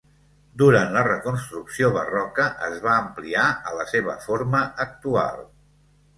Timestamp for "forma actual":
4.27-5.47